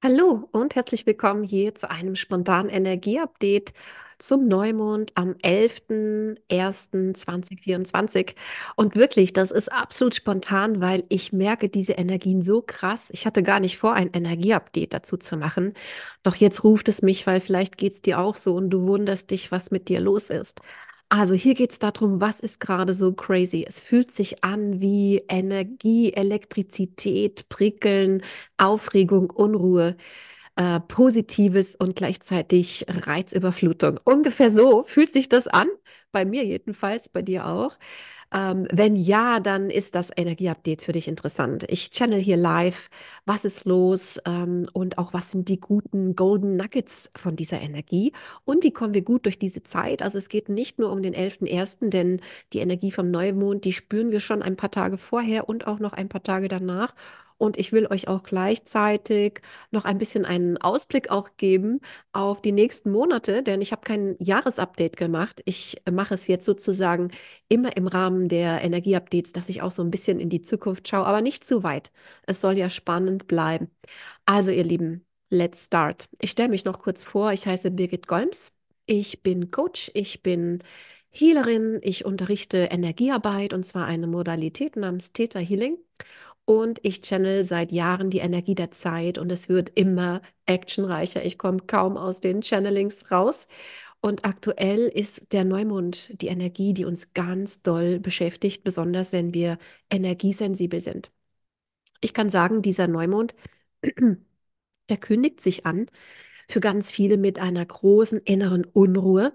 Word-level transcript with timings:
Hallo 0.00 0.48
und 0.52 0.76
herzlich 0.76 1.06
willkommen 1.06 1.42
hier 1.42 1.74
zu 1.74 1.90
einem 1.90 2.14
spontanen 2.14 2.70
Energieupdate 2.70 3.72
zum 4.20 4.46
Neumond 4.46 5.10
am 5.16 5.32
11.01.2024. 5.42 8.36
Und 8.76 8.94
wirklich, 8.94 9.32
das 9.32 9.50
ist 9.50 9.72
absolut 9.72 10.14
spontan, 10.14 10.80
weil 10.80 11.02
ich 11.08 11.32
merke 11.32 11.68
diese 11.68 11.94
Energien 11.94 12.42
so 12.42 12.62
krass. 12.64 13.10
Ich 13.12 13.26
hatte 13.26 13.42
gar 13.42 13.58
nicht 13.58 13.76
vor, 13.76 13.94
ein 13.94 14.12
Energieupdate 14.12 14.94
dazu 14.94 15.16
zu 15.16 15.36
machen. 15.36 15.74
Doch 16.22 16.36
jetzt 16.36 16.62
ruft 16.62 16.86
es 16.86 17.02
mich, 17.02 17.26
weil 17.26 17.40
vielleicht 17.40 17.76
geht 17.76 17.94
es 17.94 18.00
dir 18.00 18.20
auch 18.20 18.36
so 18.36 18.54
und 18.54 18.70
du 18.70 18.86
wunderst 18.86 19.32
dich, 19.32 19.50
was 19.50 19.72
mit 19.72 19.88
dir 19.88 19.98
los 19.98 20.30
ist. 20.30 20.60
Also 21.10 21.34
hier 21.34 21.54
geht 21.54 21.72
es 21.72 21.78
darum, 21.78 22.20
was 22.20 22.40
ist 22.40 22.60
gerade 22.60 22.92
so 22.92 23.12
crazy? 23.14 23.64
Es 23.66 23.80
fühlt 23.80 24.10
sich 24.10 24.44
an 24.44 24.80
wie 24.80 25.22
Energie, 25.28 26.12
Elektrizität, 26.12 27.48
Prickeln, 27.48 28.22
Aufregung, 28.58 29.30
Unruhe, 29.30 29.96
äh, 30.56 30.80
Positives 30.80 31.76
und 31.76 31.96
gleichzeitig 31.96 32.84
Reizüberflutung. 32.88 33.98
Ungefähr 34.04 34.50
so 34.50 34.82
fühlt 34.84 35.12
sich 35.12 35.28
das 35.30 35.48
an, 35.48 35.68
bei 36.12 36.24
mir 36.26 36.44
jedenfalls, 36.44 37.08
bei 37.08 37.22
dir 37.22 37.46
auch. 37.46 37.78
Ähm, 38.32 38.66
wenn 38.70 38.94
ja, 38.94 39.40
dann 39.40 39.70
ist 39.70 39.94
das 39.94 40.10
Energieupdate 40.14 40.82
für 40.82 40.92
dich 40.92 41.08
interessant. 41.08 41.64
Ich 41.68 41.90
channel 41.90 42.20
hier 42.20 42.36
live, 42.36 42.90
was 43.24 43.44
ist 43.44 43.64
los 43.64 44.20
ähm, 44.26 44.66
und 44.72 44.98
auch 44.98 45.14
was 45.14 45.30
sind 45.30 45.48
die 45.48 45.60
guten 45.60 46.14
Golden 46.14 46.56
Nuggets 46.56 47.10
von 47.16 47.36
dieser 47.36 47.60
Energie 47.60 48.12
und 48.44 48.64
wie 48.64 48.72
kommen 48.72 48.92
wir 48.92 49.02
gut 49.02 49.24
durch 49.24 49.38
diese 49.38 49.62
Zeit. 49.62 50.02
Also 50.02 50.18
es 50.18 50.28
geht 50.28 50.48
nicht 50.50 50.78
nur 50.78 50.92
um 50.92 51.02
den 51.02 51.14
11.01., 51.14 51.88
denn 51.88 52.20
die 52.52 52.58
Energie 52.58 52.90
vom 52.90 53.10
Neumond, 53.10 53.64
die 53.64 53.72
spüren 53.72 54.12
wir 54.12 54.20
schon 54.20 54.42
ein 54.42 54.56
paar 54.56 54.70
Tage 54.70 54.98
vorher 54.98 55.48
und 55.48 55.66
auch 55.66 55.78
noch 55.78 55.94
ein 55.94 56.08
paar 56.08 56.22
Tage 56.22 56.48
danach. 56.48 56.94
Und 57.38 57.56
ich 57.56 57.72
will 57.72 57.86
euch 57.88 58.08
auch 58.08 58.22
gleichzeitig 58.24 59.40
noch 59.70 59.84
ein 59.84 59.98
bisschen 59.98 60.24
einen 60.24 60.58
Ausblick 60.58 61.10
auch 61.10 61.30
geben 61.36 61.80
auf 62.12 62.42
die 62.42 62.52
nächsten 62.52 62.90
Monate, 62.90 63.42
denn 63.42 63.60
ich 63.60 63.72
habe 63.72 63.82
kein 63.82 64.16
Jahresupdate 64.18 64.96
gemacht. 64.96 65.40
Ich 65.44 65.76
mache 65.90 66.14
es 66.14 66.26
jetzt 66.26 66.44
sozusagen 66.46 67.10
immer 67.48 67.76
im 67.76 67.86
Rahmen 67.86 68.28
der 68.28 68.62
Energieupdates, 68.62 69.32
dass 69.32 69.48
ich 69.48 69.62
auch 69.62 69.70
so 69.70 69.82
ein 69.82 69.90
bisschen 69.90 70.20
in 70.20 70.28
die 70.30 70.42
Zukunft 70.42 70.88
schaue, 70.88 71.06
aber 71.06 71.20
nicht 71.20 71.44
zu 71.44 71.62
weit. 71.62 71.92
Es 72.26 72.40
soll 72.40 72.58
ja 72.58 72.68
spannend 72.70 73.26
bleiben. 73.28 73.70
Also, 74.26 74.50
ihr 74.50 74.64
Lieben, 74.64 75.06
let's 75.30 75.66
start. 75.66 76.08
Ich 76.20 76.30
stelle 76.32 76.48
mich 76.48 76.64
noch 76.64 76.80
kurz 76.80 77.04
vor. 77.04 77.32
Ich 77.32 77.46
heiße 77.46 77.70
Birgit 77.70 78.06
Golms. 78.06 78.52
Ich 78.86 79.22
bin 79.22 79.50
Coach, 79.50 79.90
ich 79.94 80.22
bin 80.22 80.62
Healerin, 81.10 81.78
ich 81.82 82.04
unterrichte 82.04 82.58
Energiearbeit 82.70 83.52
und 83.52 83.64
zwar 83.64 83.86
eine 83.86 84.06
Modalität 84.06 84.76
namens 84.76 85.12
Theta 85.12 85.38
Healing. 85.40 85.78
Und 86.48 86.80
ich 86.82 87.02
channel 87.02 87.44
seit 87.44 87.72
Jahren 87.72 88.08
die 88.08 88.20
Energie 88.20 88.54
der 88.54 88.70
Zeit 88.70 89.18
und 89.18 89.30
es 89.30 89.50
wird 89.50 89.70
immer 89.74 90.22
actionreicher. 90.46 91.22
Ich 91.22 91.36
komme 91.36 91.58
kaum 91.66 91.98
aus 91.98 92.20
den 92.20 92.40
Channelings 92.42 93.10
raus. 93.10 93.48
Und 94.00 94.24
aktuell 94.24 94.86
ist 94.88 95.34
der 95.34 95.44
Neumond 95.44 96.22
die 96.22 96.28
Energie, 96.28 96.72
die 96.72 96.86
uns 96.86 97.12
ganz 97.12 97.62
doll 97.62 98.00
beschäftigt, 98.00 98.64
besonders 98.64 99.12
wenn 99.12 99.34
wir 99.34 99.58
energiesensibel 99.90 100.80
sind. 100.80 101.12
Ich 102.00 102.14
kann 102.14 102.30
sagen, 102.30 102.62
dieser 102.62 102.88
Neumond, 102.88 103.34
der 104.88 104.96
kündigt 104.98 105.40
sich 105.42 105.66
an 105.66 105.86
für 106.50 106.60
ganz 106.60 106.90
viele 106.90 107.16
mit 107.18 107.38
einer 107.38 107.64
großen 107.64 108.18
inneren 108.20 108.64
Unruhe, 108.64 109.32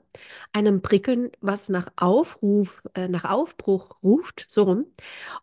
einem 0.51 0.81
Prickeln, 0.81 1.31
was 1.41 1.69
nach 1.69 1.87
Aufruf, 1.95 2.83
äh, 2.95 3.07
nach 3.07 3.25
Aufbruch 3.25 3.97
ruft, 4.03 4.45
so 4.49 4.63
rum. 4.63 4.85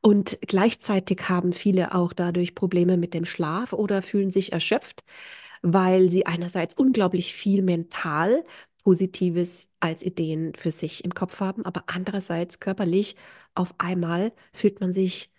Und 0.01 0.39
gleichzeitig 0.47 1.29
haben 1.29 1.53
viele 1.53 1.95
auch 1.95 2.13
dadurch 2.13 2.55
Probleme 2.55 2.97
mit 2.97 3.15
dem 3.15 3.25
Schlaf 3.25 3.73
oder 3.73 4.03
fühlen 4.03 4.31
sich 4.31 4.53
erschöpft, 4.53 5.05
weil 5.63 6.11
sie 6.11 6.27
einerseits 6.27 6.75
unglaublich 6.75 7.35
viel 7.35 7.63
mental 7.63 8.45
Positives 8.85 9.69
als 9.81 10.03
Ideen 10.03 10.55
für 10.55 10.71
sich 10.71 11.05
im 11.05 11.15
Kopf 11.15 11.41
haben, 11.41 11.65
aber 11.67 11.85
andererseits 11.87 12.61
körperlich 12.61 13.17
auf 13.55 13.75
einmal 13.79 14.33
fühlt 14.53 14.81
man 14.81 14.93
sich 14.93 15.31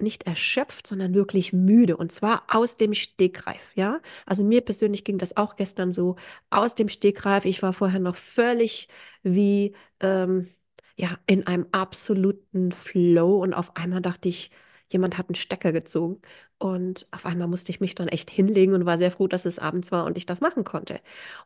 nicht 0.00 0.24
erschöpft, 0.26 0.86
sondern 0.86 1.14
wirklich 1.14 1.52
müde 1.52 1.96
und 1.96 2.12
zwar 2.12 2.44
aus 2.48 2.76
dem 2.76 2.94
Stegreif, 2.94 3.72
ja? 3.74 4.00
Also 4.26 4.44
mir 4.44 4.60
persönlich 4.62 5.04
ging 5.04 5.18
das 5.18 5.36
auch 5.36 5.56
gestern 5.56 5.92
so 5.92 6.16
aus 6.50 6.74
dem 6.74 6.88
Stegreif. 6.88 7.44
Ich 7.44 7.62
war 7.62 7.72
vorher 7.72 8.00
noch 8.00 8.16
völlig 8.16 8.88
wie 9.22 9.74
ähm, 10.00 10.48
ja 10.96 11.18
in 11.26 11.46
einem 11.46 11.66
absoluten 11.72 12.72
Flow 12.72 13.38
und 13.42 13.54
auf 13.54 13.76
einmal 13.76 14.00
dachte 14.02 14.28
ich, 14.28 14.50
jemand 14.90 15.18
hat 15.18 15.28
einen 15.28 15.34
Stecker 15.34 15.72
gezogen 15.72 16.20
und 16.58 17.06
auf 17.12 17.26
einmal 17.26 17.48
musste 17.48 17.70
ich 17.72 17.80
mich 17.80 17.94
dann 17.94 18.08
echt 18.08 18.30
hinlegen 18.30 18.74
und 18.74 18.86
war 18.86 18.98
sehr 18.98 19.10
froh, 19.12 19.26
dass 19.28 19.44
es 19.44 19.58
abends 19.58 19.92
war 19.92 20.04
und 20.06 20.16
ich 20.16 20.26
das 20.26 20.40
machen 20.40 20.64
konnte. 20.64 21.00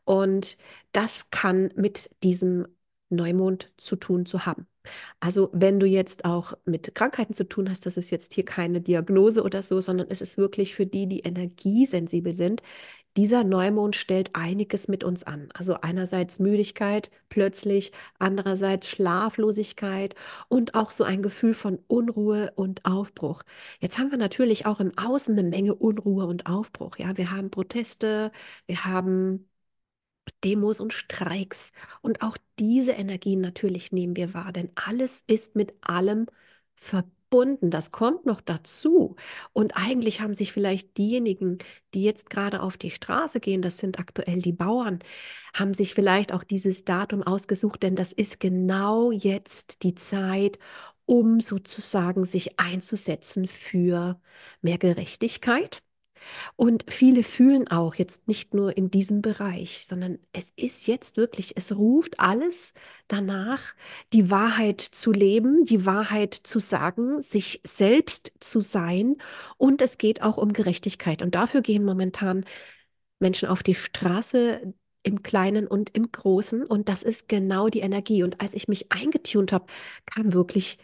Und 0.04 0.56
das 0.92 1.30
kann 1.30 1.70
mit 1.76 2.10
diesem 2.22 2.66
Neumond 3.10 3.72
zu 3.76 3.96
tun 3.96 4.26
zu 4.26 4.46
haben. 4.46 4.66
Also 5.20 5.50
wenn 5.52 5.78
du 5.80 5.86
jetzt 5.86 6.24
auch 6.24 6.54
mit 6.64 6.94
Krankheiten 6.94 7.34
zu 7.34 7.48
tun 7.48 7.68
hast, 7.70 7.86
das 7.86 7.96
ist 7.96 8.10
jetzt 8.10 8.34
hier 8.34 8.44
keine 8.44 8.80
Diagnose 8.80 9.42
oder 9.42 9.62
so, 9.62 9.80
sondern 9.80 10.08
es 10.10 10.20
ist 10.22 10.38
wirklich 10.38 10.74
für 10.74 10.86
die, 10.86 11.06
die 11.06 11.20
energiesensibel 11.20 12.34
sind. 12.34 12.62
Dieser 13.16 13.44
Neumond 13.44 13.94
stellt 13.94 14.30
einiges 14.34 14.88
mit 14.88 15.04
uns 15.04 15.24
an. 15.24 15.50
Also 15.54 15.76
einerseits 15.82 16.38
Müdigkeit 16.38 17.10
plötzlich, 17.28 17.92
andererseits 18.18 18.88
Schlaflosigkeit 18.88 20.14
und 20.48 20.74
auch 20.74 20.90
so 20.90 21.04
ein 21.04 21.20
Gefühl 21.22 21.52
von 21.54 21.78
Unruhe 21.88 22.52
und 22.56 22.84
Aufbruch. 22.86 23.42
Jetzt 23.80 23.98
haben 23.98 24.10
wir 24.10 24.18
natürlich 24.18 24.64
auch 24.66 24.80
im 24.80 24.92
Außen 24.96 25.38
eine 25.38 25.48
Menge 25.48 25.74
Unruhe 25.74 26.26
und 26.26 26.46
Aufbruch. 26.46 26.96
Ja, 26.98 27.16
wir 27.18 27.30
haben 27.30 27.50
Proteste, 27.50 28.32
wir 28.66 28.84
haben 28.86 29.46
Demos 30.44 30.80
und 30.80 30.92
Streiks. 30.92 31.72
Und 32.00 32.22
auch 32.22 32.36
diese 32.58 32.92
Energien 32.92 33.40
natürlich 33.40 33.92
nehmen 33.92 34.16
wir 34.16 34.34
wahr, 34.34 34.52
denn 34.52 34.70
alles 34.74 35.24
ist 35.26 35.56
mit 35.56 35.74
allem 35.82 36.26
verbunden. 36.74 37.70
Das 37.70 37.92
kommt 37.92 38.26
noch 38.26 38.40
dazu. 38.40 39.16
Und 39.52 39.76
eigentlich 39.76 40.20
haben 40.20 40.34
sich 40.34 40.52
vielleicht 40.52 40.96
diejenigen, 40.98 41.58
die 41.94 42.02
jetzt 42.02 42.30
gerade 42.30 42.62
auf 42.62 42.76
die 42.76 42.90
Straße 42.90 43.40
gehen, 43.40 43.62
das 43.62 43.78
sind 43.78 43.98
aktuell 43.98 44.40
die 44.42 44.52
Bauern, 44.52 44.98
haben 45.54 45.74
sich 45.74 45.94
vielleicht 45.94 46.32
auch 46.32 46.44
dieses 46.44 46.84
Datum 46.84 47.22
ausgesucht, 47.22 47.82
denn 47.82 47.96
das 47.96 48.12
ist 48.12 48.40
genau 48.40 49.10
jetzt 49.12 49.82
die 49.82 49.94
Zeit, 49.94 50.58
um 51.06 51.40
sozusagen 51.40 52.24
sich 52.24 52.58
einzusetzen 52.58 53.46
für 53.46 54.20
mehr 54.62 54.78
Gerechtigkeit 54.78 55.82
und 56.56 56.84
viele 56.88 57.22
fühlen 57.22 57.68
auch 57.68 57.94
jetzt 57.94 58.28
nicht 58.28 58.54
nur 58.54 58.76
in 58.76 58.90
diesem 58.90 59.22
Bereich, 59.22 59.86
sondern 59.86 60.18
es 60.32 60.52
ist 60.56 60.86
jetzt 60.86 61.16
wirklich, 61.16 61.56
es 61.56 61.76
ruft 61.76 62.20
alles 62.20 62.74
danach, 63.08 63.74
die 64.12 64.30
Wahrheit 64.30 64.80
zu 64.80 65.12
leben, 65.12 65.64
die 65.64 65.86
Wahrheit 65.86 66.34
zu 66.34 66.60
sagen, 66.60 67.20
sich 67.20 67.60
selbst 67.64 68.34
zu 68.40 68.60
sein. 68.60 69.16
Und 69.58 69.82
es 69.82 69.98
geht 69.98 70.22
auch 70.22 70.38
um 70.38 70.52
Gerechtigkeit. 70.52 71.22
Und 71.22 71.34
dafür 71.34 71.62
gehen 71.62 71.84
momentan 71.84 72.44
Menschen 73.20 73.48
auf 73.48 73.62
die 73.62 73.74
Straße 73.74 74.74
im 75.02 75.22
Kleinen 75.22 75.66
und 75.66 75.90
im 75.90 76.12
Großen. 76.12 76.64
Und 76.64 76.88
das 76.88 77.02
ist 77.02 77.28
genau 77.28 77.68
die 77.68 77.80
Energie. 77.80 78.22
Und 78.22 78.40
als 78.40 78.54
ich 78.54 78.68
mich 78.68 78.92
eingetunt 78.92 79.52
habe, 79.52 79.66
kam 80.06 80.32
wirklich, 80.32 80.78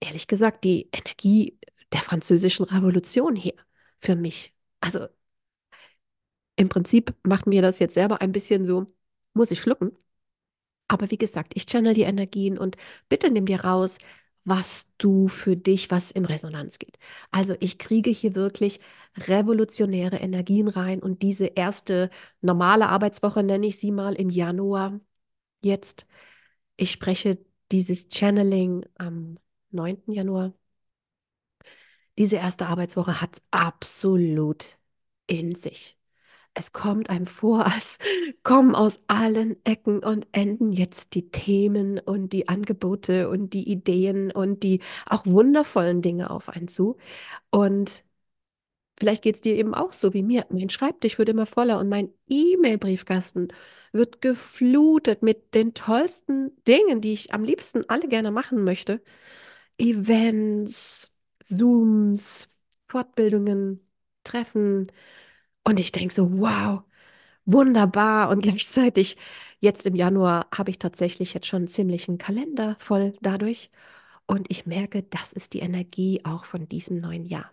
ehrlich 0.00 0.26
gesagt, 0.28 0.64
die 0.64 0.88
Energie 0.92 1.58
der 1.92 2.00
französischen 2.02 2.64
Revolution 2.66 3.36
her 3.36 3.54
für 4.00 4.16
mich. 4.16 4.54
Also 4.80 5.08
im 6.56 6.68
Prinzip 6.68 7.14
macht 7.24 7.46
mir 7.46 7.62
das 7.62 7.78
jetzt 7.78 7.94
selber 7.94 8.20
ein 8.20 8.32
bisschen 8.32 8.66
so, 8.66 8.86
muss 9.34 9.50
ich 9.50 9.60
schlucken. 9.60 9.92
Aber 10.88 11.10
wie 11.10 11.18
gesagt, 11.18 11.52
ich 11.56 11.66
channel 11.66 11.94
die 11.94 12.02
Energien 12.02 12.58
und 12.58 12.76
bitte 13.08 13.30
nimm 13.30 13.46
dir 13.46 13.64
raus, 13.64 13.98
was 14.44 14.94
du 14.98 15.28
für 15.28 15.56
dich, 15.56 15.90
was 15.90 16.10
in 16.10 16.24
Resonanz 16.24 16.78
geht. 16.78 16.98
Also 17.30 17.54
ich 17.60 17.78
kriege 17.78 18.10
hier 18.10 18.34
wirklich 18.34 18.80
revolutionäre 19.16 20.16
Energien 20.16 20.68
rein 20.68 21.00
und 21.02 21.22
diese 21.22 21.46
erste 21.46 22.10
normale 22.40 22.88
Arbeitswoche 22.88 23.42
nenne 23.42 23.66
ich 23.66 23.78
sie 23.78 23.90
mal 23.92 24.14
im 24.14 24.30
Januar 24.30 25.00
jetzt. 25.62 26.06
Ich 26.76 26.92
spreche 26.92 27.38
dieses 27.72 28.08
Channeling 28.10 28.86
am 28.96 29.38
9. 29.70 30.12
Januar. 30.12 30.54
Diese 32.18 32.36
erste 32.36 32.66
Arbeitswoche 32.66 33.20
hat 33.20 33.42
absolut 33.50 34.77
in 35.28 35.54
sich. 35.56 35.98
Es 36.54 36.72
kommt 36.72 37.10
einem 37.10 37.26
vor, 37.26 37.66
als 37.74 37.98
kommen 38.44 38.74
aus 38.76 39.00
allen 39.08 39.56
Ecken 39.64 40.00
und 40.04 40.28
Enden 40.32 40.72
jetzt 40.72 41.14
die 41.14 41.30
Themen 41.30 41.98
und 42.00 42.32
die 42.34 42.48
Angebote 42.48 43.30
und 43.30 43.54
die 43.54 43.70
Ideen 43.70 44.32
und 44.32 44.62
die 44.64 44.80
auch 45.06 45.26
wundervollen 45.26 46.02
Dinge 46.02 46.30
auf 46.30 46.48
einen 46.50 46.68
zu. 46.68 46.98
Und 47.50 48.04
vielleicht 48.98 49.22
geht 49.22 49.36
es 49.36 49.40
dir 49.40 49.54
eben 49.56 49.74
auch 49.74 49.92
so 49.92 50.12
wie 50.14 50.22
mir. 50.22 50.46
Mein 50.50 50.70
Schreibtisch 50.70 51.18
wird 51.18 51.28
immer 51.28 51.46
voller 51.46 51.78
und 51.78 51.88
mein 51.88 52.12
E-Mail-Briefkasten 52.28 53.48
wird 53.92 54.20
geflutet 54.20 55.22
mit 55.22 55.54
den 55.54 55.74
tollsten 55.74 56.52
Dingen, 56.66 57.00
die 57.00 57.12
ich 57.12 57.32
am 57.34 57.44
liebsten 57.44 57.88
alle 57.88 58.08
gerne 58.08 58.30
machen 58.30 58.64
möchte. 58.64 59.02
Events, 59.78 61.12
Zooms, 61.42 62.48
Fortbildungen, 62.88 63.87
Treffen 64.28 64.90
Und 65.64 65.80
ich 65.80 65.92
denke 65.92 66.14
so, 66.14 66.30
wow, 66.40 66.82
wunderbar. 67.46 68.30
Und 68.30 68.42
gleichzeitig, 68.42 69.16
jetzt 69.60 69.86
im 69.86 69.94
Januar, 69.96 70.48
habe 70.54 70.70
ich 70.70 70.78
tatsächlich 70.80 71.34
jetzt 71.34 71.46
schon 71.48 71.68
ziemlich 71.68 72.08
einen 72.08 72.18
Kalender 72.18 72.76
voll 72.80 73.14
dadurch. 73.22 73.70
Und 74.26 74.50
ich 74.50 74.66
merke, 74.66 75.02
das 75.04 75.32
ist 75.32 75.54
die 75.54 75.60
Energie 75.60 76.22
auch 76.24 76.44
von 76.46 76.68
diesem 76.68 77.00
neuen 77.00 77.24
Jahr. 77.26 77.50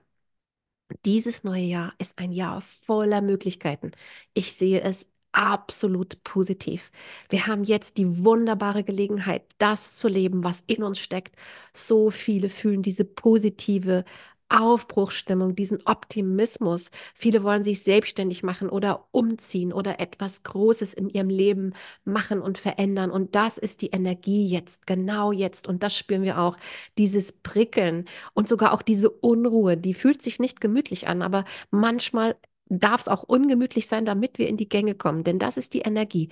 Dieses 1.05 1.43
neue 1.43 1.63
Jahr 1.63 1.93
ist 1.97 2.19
ein 2.19 2.31
Jahr 2.31 2.61
voller 2.61 3.21
Möglichkeiten. 3.21 3.91
Ich 4.33 4.53
sehe 4.53 4.81
es 4.81 5.07
absolut 5.31 6.23
positiv. 6.23 6.91
Wir 7.29 7.47
haben 7.47 7.63
jetzt 7.63 7.97
die 7.97 8.23
wunderbare 8.23 8.83
Gelegenheit, 8.83 9.43
das 9.57 9.95
zu 9.97 10.07
leben, 10.07 10.43
was 10.43 10.63
in 10.67 10.83
uns 10.83 10.99
steckt. 10.99 11.35
So 11.73 12.09
viele 12.11 12.49
fühlen 12.49 12.83
diese 12.83 13.03
positive 13.03 14.05
Aufbruchsstimmung, 14.49 15.55
diesen 15.55 15.85
Optimismus. 15.85 16.91
Viele 17.15 17.43
wollen 17.43 17.63
sich 17.63 17.83
selbstständig 17.83 18.43
machen 18.43 18.69
oder 18.69 19.07
umziehen 19.11 19.73
oder 19.73 19.99
etwas 19.99 20.43
Großes 20.43 20.93
in 20.93 21.09
ihrem 21.09 21.29
Leben 21.29 21.73
machen 22.03 22.41
und 22.41 22.57
verändern. 22.57 23.11
Und 23.11 23.35
das 23.35 23.57
ist 23.57 23.81
die 23.81 23.89
Energie 23.89 24.47
jetzt, 24.47 24.87
genau 24.87 25.31
jetzt. 25.31 25.67
Und 25.67 25.83
das 25.83 25.97
spüren 25.97 26.23
wir 26.23 26.39
auch, 26.39 26.57
dieses 26.97 27.31
Prickeln 27.31 28.05
und 28.33 28.47
sogar 28.47 28.73
auch 28.73 28.81
diese 28.81 29.09
Unruhe, 29.09 29.77
die 29.77 29.93
fühlt 29.93 30.21
sich 30.21 30.39
nicht 30.39 30.61
gemütlich 30.61 31.07
an, 31.07 31.21
aber 31.21 31.45
manchmal 31.71 32.35
darf 32.67 33.01
es 33.01 33.07
auch 33.07 33.23
ungemütlich 33.23 33.87
sein, 33.87 34.05
damit 34.05 34.37
wir 34.39 34.47
in 34.47 34.57
die 34.57 34.69
Gänge 34.69 34.95
kommen. 34.95 35.23
Denn 35.23 35.39
das 35.39 35.57
ist 35.57 35.73
die 35.73 35.81
Energie. 35.81 36.29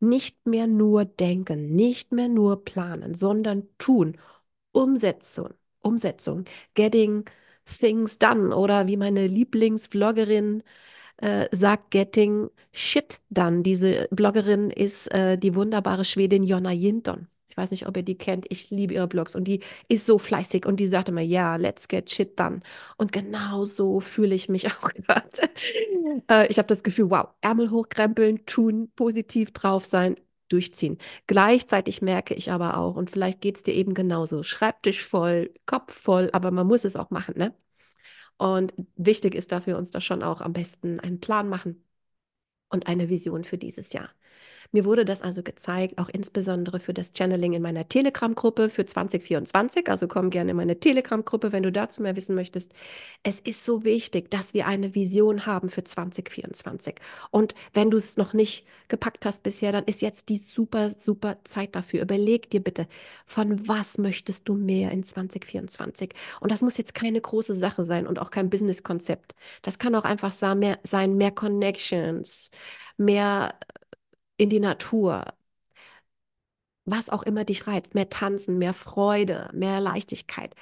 Nicht 0.00 0.46
mehr 0.46 0.66
nur 0.66 1.04
denken, 1.04 1.74
nicht 1.74 2.12
mehr 2.12 2.28
nur 2.28 2.64
planen, 2.64 3.14
sondern 3.14 3.68
tun. 3.78 4.18
Umsetzung, 4.72 5.54
Umsetzung, 5.80 6.44
getting 6.74 7.24
things 7.66 8.18
done 8.18 8.54
oder 8.54 8.86
wie 8.86 8.96
meine 8.96 9.26
Lieblingsvloggerin 9.26 10.62
äh, 11.18 11.48
sagt 11.52 11.90
Getting 11.90 12.50
Shit 12.72 13.20
Done. 13.30 13.62
Diese 13.62 14.08
Bloggerin 14.10 14.70
ist 14.70 15.08
äh, 15.12 15.38
die 15.38 15.54
wunderbare 15.54 16.04
Schwedin 16.04 16.42
Jonna 16.42 16.72
Jinton. 16.72 17.28
Ich 17.48 17.56
weiß 17.56 17.70
nicht, 17.70 17.86
ob 17.88 17.96
ihr 17.96 18.02
die 18.02 18.18
kennt. 18.18 18.44
Ich 18.50 18.70
liebe 18.70 18.92
ihre 18.92 19.08
Blogs 19.08 19.34
und 19.34 19.44
die 19.44 19.60
ist 19.88 20.04
so 20.04 20.18
fleißig 20.18 20.66
und 20.66 20.78
die 20.78 20.86
sagt 20.88 21.08
immer, 21.08 21.22
ja, 21.22 21.56
let's 21.56 21.88
get 21.88 22.10
shit 22.10 22.38
done. 22.38 22.60
Und 22.98 23.12
genau 23.12 23.64
so 23.64 24.00
fühle 24.00 24.34
ich 24.34 24.50
mich 24.50 24.66
auch 24.72 24.90
gerade. 24.90 25.30
Äh, 26.30 26.46
ich 26.48 26.58
habe 26.58 26.68
das 26.68 26.82
Gefühl, 26.82 27.10
wow, 27.10 27.28
Ärmel 27.40 27.70
hochkrempeln, 27.70 28.44
tun, 28.46 28.90
positiv 28.94 29.52
drauf 29.52 29.84
sein, 29.84 30.16
durchziehen. 30.48 30.98
Gleichzeitig 31.26 32.02
merke 32.02 32.34
ich 32.34 32.50
aber 32.52 32.76
auch, 32.78 32.96
und 32.96 33.10
vielleicht 33.10 33.40
geht 33.40 33.56
es 33.56 33.62
dir 33.62 33.74
eben 33.74 33.94
genauso, 33.94 34.42
Schreibtisch 34.42 35.04
voll, 35.04 35.52
Kopf 35.66 35.92
voll, 35.94 36.30
aber 36.32 36.50
man 36.50 36.66
muss 36.66 36.84
es 36.84 36.96
auch 36.96 37.10
machen, 37.10 37.34
ne? 37.38 37.54
Und 38.38 38.74
wichtig 38.96 39.34
ist, 39.34 39.52
dass 39.52 39.66
wir 39.66 39.78
uns 39.78 39.90
da 39.90 40.00
schon 40.00 40.22
auch 40.22 40.40
am 40.42 40.52
besten 40.52 41.00
einen 41.00 41.20
Plan 41.20 41.48
machen 41.48 41.84
und 42.70 42.86
eine 42.88 43.08
Vision 43.10 43.44
für 43.44 43.58
dieses 43.58 43.92
Jahr. 43.92 44.10
Mir 44.72 44.84
wurde 44.84 45.04
das 45.04 45.22
also 45.22 45.42
gezeigt, 45.42 45.98
auch 45.98 46.08
insbesondere 46.08 46.80
für 46.80 46.94
das 46.94 47.12
Channeling 47.12 47.52
in 47.52 47.62
meiner 47.62 47.88
Telegram-Gruppe 47.88 48.68
für 48.68 48.86
2024. 48.86 49.88
Also 49.88 50.08
komm 50.08 50.30
gerne 50.30 50.50
in 50.50 50.56
meine 50.56 50.78
Telegram-Gruppe, 50.78 51.52
wenn 51.52 51.62
du 51.62 51.72
dazu 51.72 52.02
mehr 52.02 52.16
wissen 52.16 52.34
möchtest. 52.34 52.72
Es 53.22 53.40
ist 53.40 53.64
so 53.64 53.84
wichtig, 53.84 54.30
dass 54.30 54.54
wir 54.54 54.66
eine 54.66 54.94
Vision 54.94 55.46
haben 55.46 55.68
für 55.68 55.84
2024. 55.84 56.96
Und 57.30 57.54
wenn 57.72 57.90
du 57.90 57.96
es 57.96 58.16
noch 58.16 58.32
nicht 58.32 58.66
gepackt 58.88 59.24
hast 59.26 59.42
bisher, 59.42 59.72
dann 59.72 59.84
ist 59.84 60.02
jetzt 60.02 60.28
die 60.28 60.38
super, 60.38 60.90
super 60.96 61.38
Zeit 61.44 61.74
dafür. 61.76 62.02
Überleg 62.02 62.50
dir 62.50 62.62
bitte, 62.62 62.86
von 63.24 63.66
was 63.68 63.98
möchtest 63.98 64.48
du 64.48 64.54
mehr 64.54 64.90
in 64.90 65.04
2024? 65.04 66.14
Und 66.40 66.52
das 66.52 66.62
muss 66.62 66.76
jetzt 66.76 66.94
keine 66.94 67.20
große 67.20 67.54
Sache 67.54 67.84
sein 67.84 68.06
und 68.06 68.18
auch 68.18 68.30
kein 68.30 68.50
Business-Konzept. 68.50 69.34
Das 69.62 69.78
kann 69.78 69.94
auch 69.94 70.04
einfach 70.04 70.32
sein, 70.32 70.58
mehr, 71.16 71.30
Connections, 71.30 72.50
mehr 72.96 73.54
in 74.38 74.50
die 74.50 74.60
Natur, 74.60 75.24
was 76.84 77.10
auch 77.10 77.22
immer 77.22 77.44
dich 77.44 77.66
reizt, 77.66 77.94
mehr 77.94 78.08
Tanzen, 78.10 78.58
mehr 78.58 78.72
Freude, 78.72 79.50
mehr 79.52 79.80
Leichtigkeit. 79.80 80.54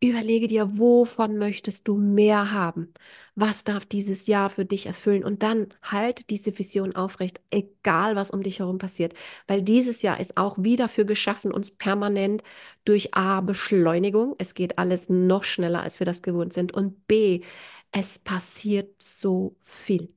Überlege 0.00 0.48
dir, 0.48 0.78
wovon 0.78 1.38
möchtest 1.38 1.88
du 1.88 1.96
mehr 1.98 2.52
haben? 2.52 2.94
Was 3.34 3.64
darf 3.64 3.86
dieses 3.86 4.28
Jahr 4.28 4.50
für 4.50 4.64
dich 4.64 4.86
erfüllen? 4.86 5.24
Und 5.24 5.42
dann 5.42 5.68
halt 5.82 6.30
diese 6.30 6.58
Vision 6.58 6.96
aufrecht, 6.96 7.42
egal 7.50 8.16
was 8.16 8.30
um 8.30 8.44
dich 8.44 8.60
herum 8.60 8.78
passiert. 8.78 9.14
Weil 9.48 9.62
dieses 9.62 10.02
Jahr 10.02 10.20
ist 10.20 10.38
auch 10.38 10.56
wieder 10.58 10.84
dafür 10.86 11.04
geschaffen, 11.04 11.52
uns 11.52 11.72
permanent 11.72 12.44
durch 12.86 13.14
A, 13.16 13.42
Beschleunigung, 13.42 14.36
es 14.38 14.54
geht 14.54 14.78
alles 14.78 15.10
noch 15.10 15.44
schneller, 15.44 15.82
als 15.82 16.00
wir 16.00 16.06
das 16.06 16.22
gewohnt 16.22 16.54
sind, 16.54 16.72
und 16.74 17.06
B, 17.08 17.42
es 17.92 18.20
passiert 18.20 19.02
so 19.02 19.56
viel. 19.62 20.15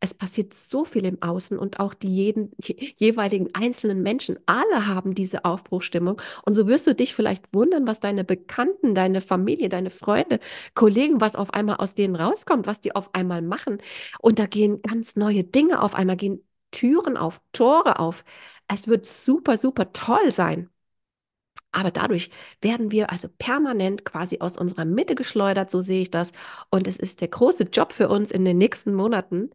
Es 0.00 0.14
passiert 0.14 0.54
so 0.54 0.84
viel 0.84 1.04
im 1.06 1.22
Außen 1.22 1.58
und 1.58 1.80
auch 1.80 1.94
die 1.94 2.14
jeden, 2.14 2.52
jeweiligen 2.96 3.48
einzelnen 3.54 4.02
Menschen, 4.02 4.38
alle 4.46 4.86
haben 4.86 5.14
diese 5.14 5.44
Aufbruchstimmung. 5.44 6.20
Und 6.44 6.54
so 6.54 6.66
wirst 6.66 6.86
du 6.86 6.94
dich 6.94 7.14
vielleicht 7.14 7.44
wundern, 7.52 7.86
was 7.86 8.00
deine 8.00 8.24
Bekannten, 8.24 8.94
deine 8.94 9.20
Familie, 9.20 9.68
deine 9.68 9.90
Freunde, 9.90 10.40
Kollegen, 10.74 11.20
was 11.20 11.36
auf 11.36 11.52
einmal 11.54 11.76
aus 11.76 11.94
denen 11.94 12.16
rauskommt, 12.16 12.66
was 12.66 12.80
die 12.80 12.94
auf 12.94 13.14
einmal 13.14 13.42
machen. 13.42 13.78
Und 14.20 14.38
da 14.38 14.46
gehen 14.46 14.82
ganz 14.82 15.16
neue 15.16 15.44
Dinge 15.44 15.82
auf 15.82 15.94
einmal, 15.94 16.16
gehen 16.16 16.42
Türen 16.70 17.16
auf, 17.16 17.40
Tore 17.52 17.98
auf. 17.98 18.24
Es 18.68 18.88
wird 18.88 19.06
super, 19.06 19.56
super 19.56 19.92
toll 19.92 20.32
sein. 20.32 20.70
Aber 21.76 21.90
dadurch 21.90 22.30
werden 22.62 22.90
wir 22.90 23.12
also 23.12 23.28
permanent 23.36 24.06
quasi 24.06 24.38
aus 24.40 24.56
unserer 24.56 24.86
Mitte 24.86 25.14
geschleudert, 25.14 25.70
so 25.70 25.82
sehe 25.82 26.00
ich 26.00 26.10
das. 26.10 26.32
Und 26.70 26.88
es 26.88 26.96
ist 26.96 27.20
der 27.20 27.28
große 27.28 27.64
Job 27.64 27.92
für 27.92 28.08
uns 28.08 28.30
in 28.30 28.46
den 28.46 28.56
nächsten 28.56 28.94
Monaten, 28.94 29.50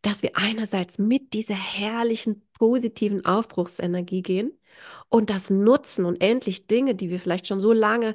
dass 0.00 0.22
wir 0.22 0.30
einerseits 0.38 0.96
mit 0.96 1.34
dieser 1.34 1.54
herrlichen, 1.54 2.48
positiven 2.58 3.26
Aufbruchsenergie 3.26 4.22
gehen 4.22 4.58
und 5.10 5.28
das 5.28 5.50
nutzen 5.50 6.06
und 6.06 6.22
endlich 6.22 6.66
Dinge, 6.66 6.94
die 6.94 7.10
wir 7.10 7.20
vielleicht 7.20 7.46
schon 7.46 7.60
so 7.60 7.74
lange, 7.74 8.14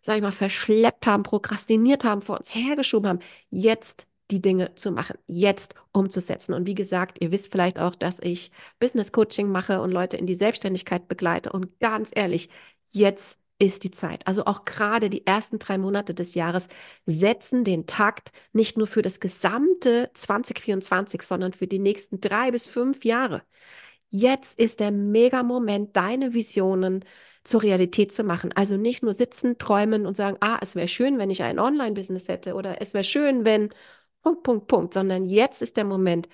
sag 0.00 0.16
ich 0.16 0.22
mal, 0.22 0.32
verschleppt 0.32 1.06
haben, 1.06 1.24
prokrastiniert 1.24 2.04
haben, 2.04 2.22
vor 2.22 2.38
uns 2.38 2.54
hergeschoben 2.54 3.10
haben, 3.10 3.20
jetzt 3.50 4.06
die 4.30 4.40
Dinge 4.40 4.74
zu 4.76 4.90
machen, 4.92 5.18
jetzt 5.26 5.74
umzusetzen. 5.92 6.54
Und 6.54 6.66
wie 6.66 6.74
gesagt, 6.74 7.18
ihr 7.20 7.30
wisst 7.30 7.52
vielleicht 7.52 7.78
auch, 7.78 7.94
dass 7.94 8.18
ich 8.20 8.50
Business 8.80 9.12
Coaching 9.12 9.50
mache 9.50 9.82
und 9.82 9.92
Leute 9.92 10.16
in 10.16 10.26
die 10.26 10.34
Selbstständigkeit 10.34 11.08
begleite. 11.08 11.52
Und 11.52 11.78
ganz 11.80 12.10
ehrlich, 12.14 12.48
jetzt 12.94 13.38
ist 13.58 13.84
die 13.84 13.90
Zeit. 13.90 14.26
Also 14.26 14.44
auch 14.46 14.64
gerade 14.64 15.10
die 15.10 15.26
ersten 15.26 15.58
drei 15.58 15.78
Monate 15.78 16.14
des 16.14 16.34
Jahres 16.34 16.68
setzen 17.06 17.64
den 17.64 17.86
Takt 17.86 18.32
nicht 18.52 18.76
nur 18.76 18.86
für 18.86 19.02
das 19.02 19.20
gesamte 19.20 20.10
2024, 20.14 21.22
sondern 21.22 21.52
für 21.52 21.66
die 21.66 21.78
nächsten 21.78 22.20
drei 22.20 22.50
bis 22.50 22.66
fünf 22.66 23.04
Jahre. 23.04 23.42
Jetzt 24.10 24.58
ist 24.58 24.80
der 24.80 24.92
Mega-Moment, 24.92 25.96
deine 25.96 26.34
Visionen 26.34 27.04
zur 27.44 27.62
Realität 27.62 28.12
zu 28.12 28.24
machen. 28.24 28.52
Also 28.54 28.76
nicht 28.76 29.02
nur 29.02 29.12
sitzen, 29.14 29.58
träumen 29.58 30.06
und 30.06 30.16
sagen, 30.16 30.36
ah, 30.40 30.58
es 30.62 30.76
wäre 30.76 30.88
schön, 30.88 31.18
wenn 31.18 31.30
ich 31.30 31.42
ein 31.42 31.58
Online-Business 31.58 32.28
hätte 32.28 32.54
oder 32.54 32.80
es 32.80 32.94
wäre 32.94 33.04
schön, 33.04 33.44
wenn 33.44 33.70
Punkt, 34.22 34.42
Punkt, 34.42 34.66
Punkt, 34.68 34.94
sondern 34.94 35.24
jetzt 35.24 35.62
ist 35.62 35.76
der 35.76 35.84
Moment, 35.84 36.28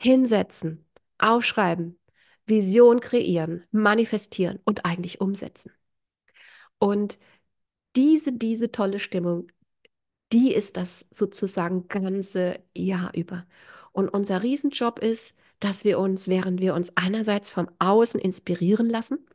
hinsetzen, 0.00 0.86
aufschreiben, 1.18 1.98
Vision 2.46 3.00
kreieren, 3.00 3.64
manifestieren 3.72 4.60
und 4.64 4.84
eigentlich 4.86 5.20
umsetzen. 5.20 5.72
Und 6.84 7.18
diese, 7.96 8.32
diese 8.34 8.70
tolle 8.70 8.98
Stimmung, 8.98 9.48
die 10.32 10.52
ist 10.54 10.76
das 10.76 11.06
sozusagen 11.10 11.88
ganze 11.88 12.60
Jahr 12.76 13.14
über. 13.14 13.46
Und 13.92 14.10
unser 14.10 14.42
Riesenjob 14.42 14.98
ist, 14.98 15.34
dass 15.60 15.84
wir 15.84 15.98
uns, 15.98 16.28
während 16.28 16.60
wir 16.60 16.74
uns 16.74 16.94
einerseits 16.96 17.50
vom 17.50 17.70
Außen 17.78 18.20
inspirieren 18.20 18.90
lassen 18.90 19.26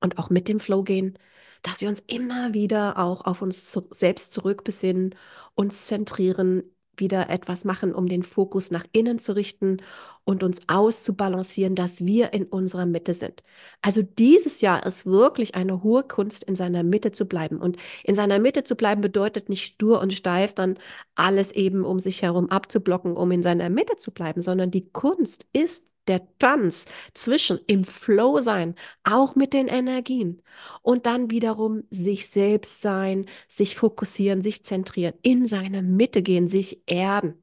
und 0.00 0.18
auch 0.18 0.30
mit 0.30 0.48
dem 0.48 0.60
Flow 0.60 0.82
gehen, 0.82 1.18
dass 1.62 1.80
wir 1.80 1.88
uns 1.88 2.00
immer 2.06 2.54
wieder 2.54 2.98
auch 2.98 3.24
auf 3.24 3.42
uns 3.42 3.72
selbst 3.90 4.32
zurückbesinnen, 4.32 5.14
uns 5.54 5.86
zentrieren, 5.86 6.64
wieder 6.96 7.30
etwas 7.30 7.64
machen, 7.64 7.94
um 7.94 8.08
den 8.08 8.22
Fokus 8.22 8.70
nach 8.70 8.84
innen 8.92 9.18
zu 9.18 9.34
richten 9.34 9.78
und 10.24 10.42
uns 10.42 10.68
auszubalancieren, 10.68 11.74
dass 11.74 12.04
wir 12.04 12.32
in 12.32 12.44
unserer 12.44 12.86
Mitte 12.86 13.14
sind. 13.14 13.42
Also 13.80 14.02
dieses 14.02 14.60
Jahr 14.60 14.84
ist 14.86 15.06
wirklich 15.06 15.54
eine 15.54 15.82
hohe 15.82 16.04
Kunst, 16.04 16.44
in 16.44 16.54
seiner 16.54 16.82
Mitte 16.82 17.12
zu 17.12 17.26
bleiben. 17.26 17.58
Und 17.60 17.76
in 18.04 18.14
seiner 18.14 18.38
Mitte 18.38 18.64
zu 18.64 18.76
bleiben 18.76 19.00
bedeutet 19.00 19.48
nicht 19.48 19.64
stur 19.64 20.00
und 20.00 20.12
steif 20.12 20.54
dann 20.54 20.78
alles 21.14 21.52
eben 21.52 21.84
um 21.84 21.98
sich 22.00 22.22
herum 22.22 22.50
abzublocken, 22.50 23.16
um 23.16 23.30
in 23.32 23.42
seiner 23.42 23.70
Mitte 23.70 23.96
zu 23.96 24.12
bleiben, 24.12 24.42
sondern 24.42 24.70
die 24.70 24.88
Kunst 24.90 25.46
ist 25.52 25.91
der 26.08 26.22
Tanz 26.38 26.86
zwischen 27.14 27.60
im 27.66 27.84
Flow 27.84 28.40
sein, 28.40 28.74
auch 29.04 29.34
mit 29.36 29.52
den 29.52 29.68
Energien 29.68 30.42
und 30.82 31.06
dann 31.06 31.30
wiederum 31.30 31.84
sich 31.90 32.28
selbst 32.28 32.80
sein, 32.80 33.26
sich 33.48 33.76
fokussieren, 33.76 34.42
sich 34.42 34.64
zentrieren, 34.64 35.14
in 35.22 35.46
seine 35.46 35.82
Mitte 35.82 36.22
gehen, 36.22 36.48
sich 36.48 36.82
erden. 36.86 37.42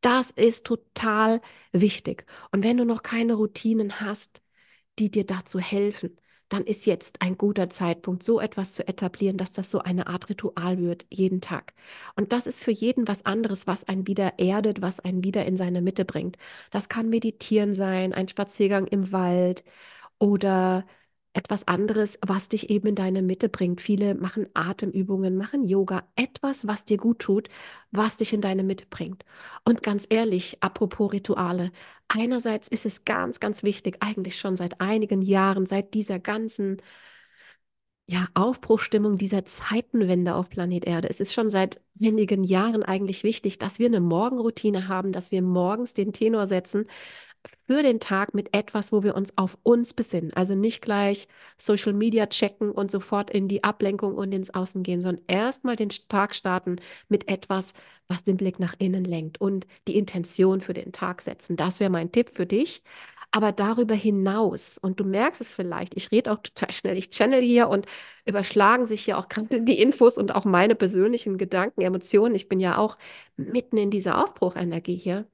Das 0.00 0.30
ist 0.30 0.66
total 0.66 1.40
wichtig. 1.72 2.24
Und 2.52 2.64
wenn 2.64 2.76
du 2.76 2.84
noch 2.84 3.02
keine 3.02 3.34
Routinen 3.34 4.00
hast, 4.00 4.42
die 4.98 5.10
dir 5.10 5.26
dazu 5.26 5.58
helfen, 5.60 6.16
dann 6.50 6.64
ist 6.64 6.86
jetzt 6.86 7.22
ein 7.22 7.38
guter 7.38 7.70
Zeitpunkt, 7.70 8.22
so 8.22 8.40
etwas 8.40 8.72
zu 8.72 8.86
etablieren, 8.86 9.38
dass 9.38 9.52
das 9.52 9.70
so 9.70 9.80
eine 9.80 10.06
Art 10.08 10.28
Ritual 10.28 10.78
wird, 10.78 11.06
jeden 11.10 11.40
Tag. 11.40 11.74
Und 12.16 12.32
das 12.32 12.46
ist 12.46 12.62
für 12.64 12.72
jeden 12.72 13.08
was 13.08 13.24
anderes, 13.26 13.66
was 13.66 13.84
einen 13.84 14.06
wieder 14.06 14.38
erdet, 14.38 14.82
was 14.82 15.00
einen 15.00 15.24
wieder 15.24 15.46
in 15.46 15.56
seine 15.56 15.80
Mitte 15.82 16.04
bringt. 16.04 16.36
Das 16.70 16.88
kann 16.88 17.08
Meditieren 17.08 17.74
sein, 17.74 18.12
ein 18.12 18.28
Spaziergang 18.28 18.86
im 18.86 19.12
Wald 19.12 19.64
oder 20.18 20.84
etwas 21.32 21.68
anderes, 21.68 22.18
was 22.26 22.48
dich 22.48 22.70
eben 22.70 22.88
in 22.88 22.94
deine 22.96 23.22
Mitte 23.22 23.48
bringt. 23.48 23.80
Viele 23.80 24.14
machen 24.14 24.48
Atemübungen, 24.54 25.36
machen 25.36 25.68
Yoga, 25.68 26.02
etwas, 26.16 26.66
was 26.66 26.84
dir 26.84 26.96
gut 26.96 27.20
tut, 27.20 27.48
was 27.92 28.16
dich 28.16 28.32
in 28.32 28.40
deine 28.40 28.64
Mitte 28.64 28.86
bringt. 28.90 29.24
Und 29.64 29.82
ganz 29.82 30.06
ehrlich, 30.10 30.58
apropos 30.60 31.12
Rituale, 31.12 31.70
einerseits 32.08 32.68
ist 32.68 32.84
es 32.86 33.04
ganz, 33.04 33.38
ganz 33.40 33.62
wichtig, 33.62 33.98
eigentlich 34.00 34.38
schon 34.40 34.56
seit 34.56 34.80
einigen 34.80 35.22
Jahren, 35.22 35.66
seit 35.66 35.94
dieser 35.94 36.18
ganzen 36.18 36.82
ja, 38.06 38.26
Aufbruchstimmung 38.34 39.18
dieser 39.18 39.44
Zeitenwende 39.44 40.34
auf 40.34 40.48
Planet 40.50 40.84
Erde. 40.84 41.08
Es 41.08 41.20
ist 41.20 41.32
schon 41.32 41.48
seit 41.48 41.80
wenigen 41.94 42.42
Jahren 42.42 42.82
eigentlich 42.82 43.22
wichtig, 43.22 43.58
dass 43.58 43.78
wir 43.78 43.86
eine 43.86 44.00
Morgenroutine 44.00 44.88
haben, 44.88 45.12
dass 45.12 45.30
wir 45.30 45.42
morgens 45.42 45.94
den 45.94 46.12
Tenor 46.12 46.46
setzen, 46.48 46.86
für 47.66 47.82
den 47.82 48.00
Tag 48.00 48.34
mit 48.34 48.54
etwas, 48.54 48.92
wo 48.92 49.02
wir 49.02 49.14
uns 49.14 49.36
auf 49.38 49.58
uns 49.62 49.94
besinnen. 49.94 50.32
Also 50.34 50.54
nicht 50.54 50.82
gleich 50.82 51.28
Social 51.58 51.92
Media 51.92 52.26
checken 52.26 52.70
und 52.70 52.90
sofort 52.90 53.30
in 53.30 53.48
die 53.48 53.64
Ablenkung 53.64 54.14
und 54.14 54.32
ins 54.32 54.52
Außen 54.52 54.82
gehen, 54.82 55.00
sondern 55.00 55.24
erstmal 55.28 55.76
den 55.76 55.90
Tag 56.08 56.34
starten 56.34 56.76
mit 57.08 57.28
etwas, 57.28 57.72
was 58.08 58.24
den 58.24 58.36
Blick 58.36 58.58
nach 58.58 58.74
innen 58.78 59.04
lenkt 59.04 59.40
und 59.40 59.66
die 59.88 59.96
Intention 59.96 60.60
für 60.60 60.74
den 60.74 60.92
Tag 60.92 61.22
setzen. 61.22 61.56
Das 61.56 61.80
wäre 61.80 61.90
mein 61.90 62.12
Tipp 62.12 62.30
für 62.30 62.46
dich. 62.46 62.82
Aber 63.32 63.52
darüber 63.52 63.94
hinaus, 63.94 64.76
und 64.78 64.98
du 64.98 65.04
merkst 65.04 65.40
es 65.40 65.52
vielleicht, 65.52 65.94
ich 65.96 66.10
rede 66.10 66.32
auch 66.32 66.38
total 66.38 66.72
schnell, 66.72 66.96
ich 66.98 67.10
channel 67.10 67.40
hier 67.40 67.68
und 67.68 67.86
überschlagen 68.24 68.86
sich 68.86 69.04
hier 69.04 69.18
auch 69.18 69.28
gerade 69.28 69.62
die 69.62 69.80
Infos 69.80 70.18
und 70.18 70.34
auch 70.34 70.44
meine 70.44 70.74
persönlichen 70.74 71.38
Gedanken, 71.38 71.82
Emotionen. 71.82 72.34
Ich 72.34 72.48
bin 72.48 72.58
ja 72.60 72.76
auch 72.78 72.98
mitten 73.36 73.76
in 73.76 73.90
dieser 73.90 74.22
Aufbruchenergie 74.22 74.96
hier. 74.96 75.28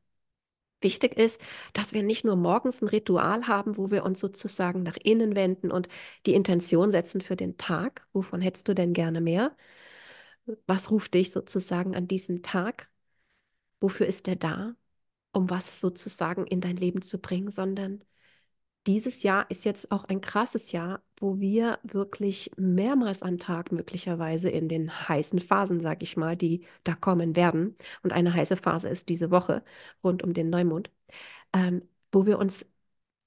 Wichtig 0.87 1.16
ist, 1.19 1.40
dass 1.73 1.93
wir 1.95 2.02
nicht 2.05 2.25
nur 2.25 2.37
morgens 2.37 2.81
ein 2.83 2.88
Ritual 2.88 3.49
haben, 3.49 3.76
wo 3.76 3.90
wir 3.90 4.05
uns 4.05 4.21
sozusagen 4.21 4.83
nach 4.85 4.97
innen 5.02 5.35
wenden 5.35 5.73
und 5.73 5.88
die 6.26 6.35
Intention 6.35 6.93
setzen 6.93 7.21
für 7.21 7.37
den 7.37 7.59
Tag. 7.59 8.07
Wovon 8.12 8.40
hättest 8.40 8.69
du 8.69 8.75
denn 8.75 8.93
gerne 8.93 9.21
mehr? 9.21 9.57
Was 10.66 10.90
ruft 10.90 11.14
dich 11.14 11.31
sozusagen 11.33 11.97
an 11.97 12.09
diesem 12.09 12.43
Tag? 12.43 12.88
Wofür 13.81 14.07
ist 14.07 14.28
er 14.28 14.37
da? 14.37 14.76
Um 15.33 15.50
was 15.50 15.81
sozusagen 15.81 16.47
in 16.47 16.61
dein 16.62 16.76
Leben 16.76 17.02
zu 17.02 17.19
bringen, 17.21 17.50
sondern 17.50 18.05
dieses 18.87 19.23
Jahr 19.23 19.50
ist 19.50 19.64
jetzt 19.64 19.90
auch 19.93 20.05
ein 20.05 20.21
krasses 20.21 20.73
Jahr, 20.73 21.02
wo 21.19 21.40
wir 21.40 21.78
wirklich 21.83 22.50
mehrmals 22.57 23.23
am 23.23 23.38
Tag 23.38 23.73
möglicherweise 23.73 24.50
in 24.50 24.69
den 24.69 24.90
heißen 25.09 25.40
Phasen, 25.40 25.81
sag 25.81 26.02
ich 26.02 26.16
mal, 26.16 26.37
die 26.37 26.64
da 26.85 26.95
kommen 26.95 27.37
werden. 27.37 27.76
Und 28.02 28.12
eine 28.12 28.33
heiße 28.35 28.57
Phase 28.57 28.88
ist 28.88 29.09
diese 29.09 29.31
Woche 29.31 29.64
rund 30.05 30.23
um 30.23 30.35
den 30.35 30.50
Neumond, 30.50 30.90
ähm, 31.55 31.83
wo 32.12 32.26
wir 32.26 32.38
uns 32.38 32.66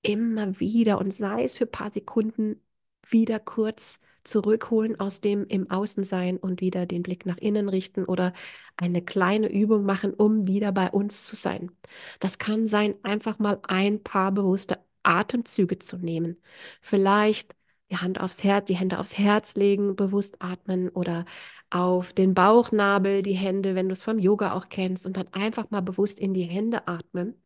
immer 0.01 0.59
wieder 0.59 0.99
und 0.99 1.13
sei 1.13 1.43
es 1.43 1.57
für 1.57 1.65
ein 1.65 1.71
paar 1.71 1.91
Sekunden 1.91 2.61
wieder 3.09 3.39
kurz 3.39 3.99
zurückholen 4.23 4.99
aus 4.99 5.21
dem 5.21 5.45
im 5.47 5.69
Außensein 5.71 6.37
und 6.37 6.61
wieder 6.61 6.85
den 6.85 7.03
Blick 7.03 7.25
nach 7.25 7.37
innen 7.37 7.69
richten 7.69 8.05
oder 8.05 8.33
eine 8.77 9.01
kleine 9.03 9.51
Übung 9.51 9.85
machen, 9.85 10.13
um 10.13 10.47
wieder 10.47 10.71
bei 10.71 10.89
uns 10.91 11.25
zu 11.25 11.35
sein. 11.35 11.71
Das 12.19 12.37
kann 12.37 12.67
sein, 12.67 12.95
einfach 13.03 13.39
mal 13.39 13.59
ein 13.67 14.03
paar 14.03 14.31
bewusste 14.31 14.79
Atemzüge 15.03 15.79
zu 15.79 15.97
nehmen. 15.97 16.41
Vielleicht 16.81 17.55
die 17.91 17.97
Hand 17.97 18.19
aufs 18.21 18.43
Herz, 18.43 18.65
die 18.65 18.75
Hände 18.75 18.99
aufs 18.99 19.17
Herz 19.17 19.55
legen, 19.55 19.95
bewusst 19.95 20.41
atmen 20.41 20.89
oder 20.89 21.25
auf 21.71 22.13
den 22.13 22.33
Bauchnabel 22.33 23.23
die 23.23 23.33
Hände, 23.33 23.75
wenn 23.75 23.89
du 23.89 23.93
es 23.93 24.03
vom 24.03 24.19
Yoga 24.19 24.53
auch 24.53 24.69
kennst, 24.69 25.05
und 25.05 25.17
dann 25.17 25.27
einfach 25.33 25.69
mal 25.71 25.81
bewusst 25.81 26.19
in 26.19 26.33
die 26.33 26.43
Hände 26.43 26.87
atmen. 26.87 27.41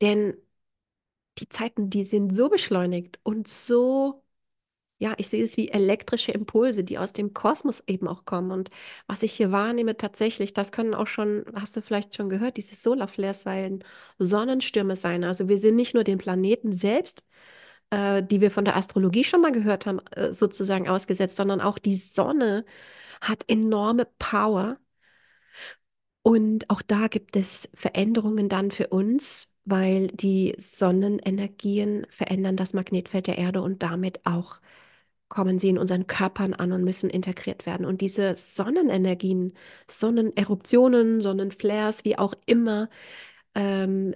Denn 0.00 0.34
die 1.38 1.48
Zeiten, 1.48 1.90
die 1.90 2.04
sind 2.04 2.34
so 2.34 2.48
beschleunigt 2.48 3.18
und 3.22 3.48
so, 3.48 4.21
ja, 5.02 5.14
ich 5.18 5.28
sehe 5.28 5.42
es 5.42 5.56
wie 5.56 5.68
elektrische 5.68 6.30
Impulse, 6.30 6.84
die 6.84 6.96
aus 6.96 7.12
dem 7.12 7.34
Kosmos 7.34 7.82
eben 7.88 8.06
auch 8.06 8.24
kommen. 8.24 8.52
Und 8.52 8.70
was 9.08 9.24
ich 9.24 9.32
hier 9.32 9.50
wahrnehme 9.50 9.96
tatsächlich, 9.96 10.54
das 10.54 10.70
können 10.70 10.94
auch 10.94 11.08
schon, 11.08 11.44
hast 11.56 11.76
du 11.76 11.82
vielleicht 11.82 12.14
schon 12.14 12.28
gehört, 12.28 12.56
diese 12.56 12.76
Solarflares 12.76 13.42
sein, 13.42 13.82
Sonnenstürme 14.20 14.94
sein. 14.94 15.24
Also 15.24 15.48
wir 15.48 15.58
sind 15.58 15.74
nicht 15.74 15.94
nur 15.94 16.04
den 16.04 16.18
Planeten 16.18 16.72
selbst, 16.72 17.24
äh, 17.90 18.22
die 18.22 18.40
wir 18.40 18.50
von 18.52 18.64
der 18.64 18.76
Astrologie 18.76 19.24
schon 19.24 19.40
mal 19.42 19.52
gehört 19.52 19.86
haben, 19.86 20.00
äh, 20.12 20.32
sozusagen 20.32 20.88
ausgesetzt, 20.88 21.36
sondern 21.36 21.60
auch 21.60 21.78
die 21.78 21.96
Sonne 21.96 22.64
hat 23.20 23.44
enorme 23.48 24.06
Power. 24.20 24.78
Und 26.22 26.70
auch 26.70 26.82
da 26.82 27.08
gibt 27.08 27.36
es 27.36 27.70
Veränderungen 27.74 28.48
dann 28.48 28.70
für 28.70 28.88
uns, 28.88 29.52
weil 29.64 30.08
die 30.08 30.54
Sonnenenergien 30.58 32.06
verändern 32.10 32.56
das 32.56 32.72
Magnetfeld 32.74 33.26
der 33.26 33.38
Erde 33.38 33.62
und 33.62 33.82
damit 33.82 34.24
auch 34.26 34.60
kommen 35.32 35.58
sie 35.58 35.70
in 35.70 35.78
unseren 35.78 36.06
Körpern 36.06 36.54
an 36.54 36.72
und 36.72 36.84
müssen 36.84 37.10
integriert 37.10 37.66
werden. 37.66 37.86
Und 37.86 38.00
diese 38.02 38.36
Sonnenenergien, 38.36 39.54
Sonneneruptionen, 39.88 41.20
Sonnenflares, 41.22 42.04
wie 42.04 42.18
auch 42.18 42.34
immer, 42.46 42.90
ähm, 43.54 44.14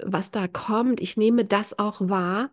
was 0.00 0.30
da 0.32 0.48
kommt, 0.48 1.00
ich 1.00 1.16
nehme 1.16 1.44
das 1.46 1.78
auch 1.78 2.00
wahr 2.08 2.50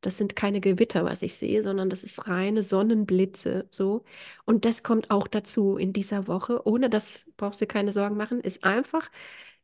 das 0.00 0.18
sind 0.18 0.36
keine 0.36 0.60
Gewitter, 0.60 1.04
was 1.04 1.22
ich 1.22 1.34
sehe, 1.36 1.62
sondern 1.62 1.90
das 1.90 2.04
ist 2.04 2.28
reine 2.28 2.62
Sonnenblitze, 2.62 3.68
so. 3.70 4.04
Und 4.44 4.64
das 4.64 4.82
kommt 4.82 5.10
auch 5.10 5.26
dazu 5.26 5.76
in 5.76 5.92
dieser 5.92 6.28
Woche. 6.28 6.66
Ohne 6.66 6.88
das 6.90 7.26
brauchst 7.36 7.60
du 7.60 7.66
keine 7.66 7.92
Sorgen 7.92 8.16
machen. 8.16 8.40
Ist 8.40 8.62
einfach, 8.64 9.10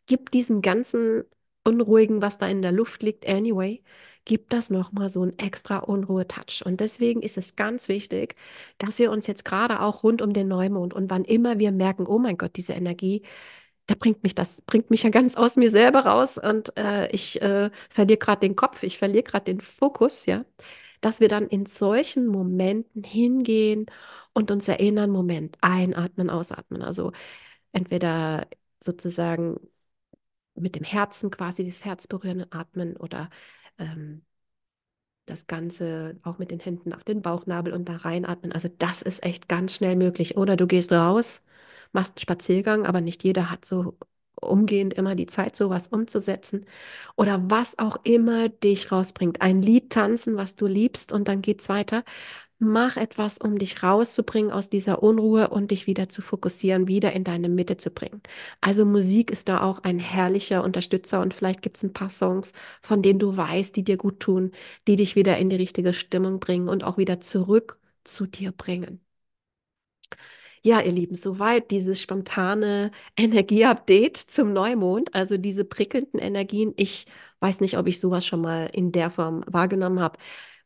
gibt 0.06 0.34
diesem 0.34 0.62
ganzen 0.62 1.24
Unruhigen, 1.64 2.22
was 2.22 2.38
da 2.38 2.46
in 2.48 2.62
der 2.62 2.72
Luft 2.72 3.02
liegt, 3.02 3.28
anyway, 3.28 3.82
gibt 4.24 4.52
das 4.52 4.70
nochmal 4.70 5.10
so 5.10 5.22
einen 5.22 5.38
extra 5.38 5.78
Unruhe-Touch. 5.78 6.64
Und 6.64 6.80
deswegen 6.80 7.22
ist 7.22 7.38
es 7.38 7.56
ganz 7.56 7.88
wichtig, 7.88 8.36
dass 8.78 8.98
wir 8.98 9.10
uns 9.10 9.26
jetzt 9.26 9.44
gerade 9.44 9.80
auch 9.80 10.02
rund 10.04 10.22
um 10.22 10.32
den 10.32 10.48
Neumond 10.48 10.94
und 10.94 11.10
wann 11.10 11.24
immer 11.24 11.58
wir 11.58 11.72
merken, 11.72 12.06
oh 12.06 12.18
mein 12.18 12.36
Gott, 12.38 12.56
diese 12.56 12.72
Energie, 12.74 13.22
da 13.86 13.94
bringt 13.96 14.22
mich 14.22 14.34
das, 14.34 14.62
bringt 14.62 14.90
mich 14.90 15.02
ja 15.02 15.10
ganz 15.10 15.36
aus 15.36 15.56
mir 15.56 15.70
selber 15.70 16.00
raus 16.06 16.38
und 16.38 16.76
äh, 16.78 17.10
ich 17.12 17.42
äh, 17.42 17.70
verliere 17.90 18.18
gerade 18.18 18.40
den 18.40 18.56
Kopf, 18.56 18.82
ich 18.84 18.98
verliere 18.98 19.24
gerade 19.24 19.44
den 19.46 19.60
Fokus, 19.60 20.26
ja, 20.26 20.44
dass 21.00 21.20
wir 21.20 21.28
dann 21.28 21.48
in 21.48 21.66
solchen 21.66 22.26
Momenten 22.26 23.04
hingehen 23.04 23.86
und 24.34 24.50
uns 24.50 24.68
erinnern, 24.68 25.10
Moment, 25.10 25.58
einatmen, 25.60 26.30
ausatmen. 26.30 26.82
Also 26.82 27.12
entweder 27.72 28.46
sozusagen 28.80 29.58
mit 30.62 30.76
dem 30.76 30.84
Herzen 30.84 31.30
quasi 31.30 31.64
das 31.66 31.84
Herz 31.84 32.06
berühren, 32.06 32.46
atmen 32.52 32.96
oder 32.96 33.30
ähm, 33.78 34.22
das 35.26 35.46
Ganze 35.46 36.18
auch 36.24 36.38
mit 36.38 36.50
den 36.50 36.60
Händen 36.60 36.88
nach 36.90 37.02
den 37.02 37.22
Bauchnabel 37.22 37.72
und 37.72 37.88
da 37.88 37.96
reinatmen. 37.96 38.52
Also 38.52 38.68
das 38.78 39.02
ist 39.02 39.22
echt 39.24 39.48
ganz 39.48 39.74
schnell 39.76 39.96
möglich. 39.96 40.36
Oder 40.36 40.56
du 40.56 40.66
gehst 40.66 40.92
raus 40.92 41.42
machst 41.94 42.12
einen 42.14 42.20
Spaziergang, 42.22 42.86
aber 42.86 43.00
nicht 43.02 43.22
jeder 43.24 43.50
hat 43.50 43.64
so 43.66 43.98
umgehend 44.40 44.94
immer 44.94 45.14
die 45.14 45.26
Zeit, 45.26 45.56
sowas 45.56 45.88
umzusetzen. 45.88 46.64
Oder 47.16 47.42
was 47.50 47.78
auch 47.78 47.98
immer 48.04 48.48
dich 48.48 48.90
rausbringt. 48.92 49.42
Ein 49.42 49.62
Lied 49.62 49.90
tanzen, 49.92 50.36
was 50.36 50.56
du 50.56 50.66
liebst, 50.66 51.12
und 51.12 51.28
dann 51.28 51.42
geht's 51.42 51.68
weiter. 51.68 52.02
Mach 52.64 52.96
etwas, 52.96 53.38
um 53.38 53.58
dich 53.58 53.82
rauszubringen 53.82 54.52
aus 54.52 54.70
dieser 54.70 55.02
Unruhe 55.02 55.48
und 55.48 55.72
dich 55.72 55.86
wieder 55.88 56.08
zu 56.08 56.22
fokussieren, 56.22 56.86
wieder 56.86 57.12
in 57.12 57.24
deine 57.24 57.48
Mitte 57.48 57.76
zu 57.76 57.90
bringen. 57.90 58.22
Also 58.60 58.84
Musik 58.86 59.30
ist 59.32 59.48
da 59.48 59.60
auch 59.62 59.80
ein 59.82 59.98
herrlicher 59.98 60.62
Unterstützer 60.62 61.20
und 61.20 61.34
vielleicht 61.34 61.62
gibt 61.62 61.76
es 61.76 61.82
ein 61.82 61.92
paar 61.92 62.08
Songs, 62.10 62.52
von 62.80 63.02
denen 63.02 63.18
du 63.18 63.36
weißt, 63.36 63.74
die 63.76 63.82
dir 63.84 63.96
gut 63.96 64.20
tun, 64.20 64.52
die 64.86 64.94
dich 64.96 65.16
wieder 65.16 65.38
in 65.38 65.50
die 65.50 65.56
richtige 65.56 65.92
Stimmung 65.92 66.38
bringen 66.40 66.68
und 66.68 66.84
auch 66.84 66.98
wieder 66.98 67.20
zurück 67.20 67.78
zu 68.04 68.26
dir 68.26 68.52
bringen. 68.52 69.00
Ja, 70.64 70.80
ihr 70.80 70.92
Lieben, 70.92 71.16
soweit 71.16 71.70
dieses 71.70 72.00
spontane 72.00 72.90
Energieupdate 73.16 74.16
zum 74.16 74.52
Neumond, 74.52 75.14
also 75.14 75.36
diese 75.36 75.64
prickelnden 75.64 76.20
Energien. 76.20 76.72
Ich 76.76 77.06
weiß 77.40 77.60
nicht, 77.60 77.76
ob 77.78 77.88
ich 77.88 77.98
sowas 78.00 78.24
schon 78.26 78.40
mal 78.42 78.66
in 78.72 78.92
der 78.92 79.10
Form 79.10 79.42
wahrgenommen 79.46 80.00
habe. 80.00 80.18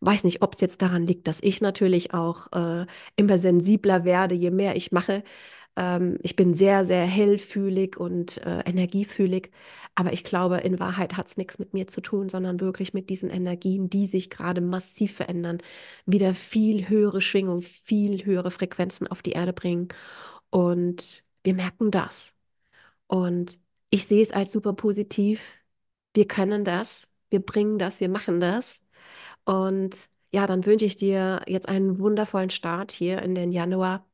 Weiß 0.07 0.25
nicht, 0.25 0.43
ob 0.43 0.55
es 0.55 0.61
jetzt 0.61 0.83
daran 0.83 1.07
liegt, 1.07 1.27
dass 1.29 1.41
ich 1.43 1.61
natürlich 1.61 2.15
auch 2.15 2.53
äh, 2.53 2.87
immer 3.17 3.39
sensibler 3.39 4.05
werde, 4.05 4.37
je 4.37 4.51
mehr 4.53 4.77
ich 4.77 4.93
mache. 4.93 5.25
Ähm, 5.77 6.19
ich 6.23 6.37
bin 6.37 6.55
sehr, 6.55 6.85
sehr 6.87 7.05
hellfühlig 7.07 7.97
und 7.99 8.39
äh, 8.47 8.61
energiefühlig, 8.61 9.51
aber 9.97 10.13
ich 10.13 10.25
glaube, 10.25 10.59
in 10.59 10.79
Wahrheit 10.81 11.17
hat 11.17 11.29
es 11.29 11.37
nichts 11.37 11.59
mit 11.59 11.75
mir 11.75 11.89
zu 11.89 12.01
tun, 12.03 12.29
sondern 12.29 12.61
wirklich 12.61 12.95
mit 12.95 13.11
diesen 13.11 13.31
Energien, 13.31 13.91
die 13.91 14.07
sich 14.07 14.31
gerade 14.31 14.61
massiv 14.61 15.15
verändern, 15.17 15.59
wieder 16.07 16.35
viel 16.35 16.89
höhere 16.89 17.21
Schwingung, 17.21 17.63
viel 17.63 18.25
höhere 18.25 18.51
Frequenzen 18.53 19.09
auf 19.09 19.23
die 19.23 19.33
Erde 19.33 19.53
bringen. 19.53 19.89
Und 20.51 21.25
wir 21.45 21.55
merken 21.55 21.91
das. 21.91 22.37
Und 23.09 23.61
ich 23.91 24.07
sehe 24.07 24.23
es 24.23 24.33
als 24.33 24.53
super 24.53 24.75
positiv. 24.75 25.55
Wir 26.15 26.29
können 26.29 26.65
das, 26.65 27.13
wir 27.31 27.41
bringen 27.41 27.79
das, 27.79 28.01
wir 28.01 28.09
machen 28.11 28.41
das. 28.41 28.86
Und 29.47 30.11
ja, 30.33 30.47
dann 30.49 30.67
wünsche 30.67 30.87
ich 30.87 30.97
dir 30.97 31.43
jetzt 31.49 31.69
einen 31.71 32.01
wundervollen 32.01 32.51
Start 32.51 32.93
hier 32.93 33.23
in 33.23 33.37
den 33.37 33.53
Januar. 33.53 34.07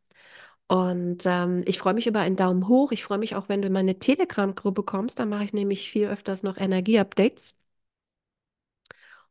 Und 0.69 1.25
ähm, 1.27 1.65
ich 1.67 1.79
freue 1.79 1.95
mich 1.95 2.07
über 2.09 2.21
einen 2.21 2.37
Daumen 2.37 2.69
hoch. 2.69 2.93
Ich 2.93 3.05
freue 3.05 3.19
mich 3.19 3.37
auch, 3.37 3.49
wenn 3.51 3.63
du 3.63 3.69
in 3.69 3.75
meine 3.75 3.99
Telegram-Gruppe 4.01 4.83
kommst. 4.85 5.19
Da 5.21 5.27
mache 5.27 5.45
ich 5.45 5.53
nämlich 5.55 5.91
viel 5.91 6.09
öfters 6.09 6.43
noch 6.45 6.57
Energie-Updates. 6.59 7.57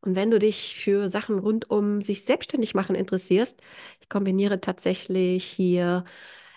Und 0.00 0.16
wenn 0.16 0.30
du 0.30 0.38
dich 0.38 0.74
für 0.76 1.08
Sachen 1.08 1.38
rund 1.38 1.70
um 1.70 2.02
sich 2.02 2.24
selbstständig 2.24 2.74
machen 2.74 2.96
interessierst, 2.96 3.60
ich 4.00 4.08
kombiniere 4.08 4.60
tatsächlich 4.60 5.44
hier 5.44 6.04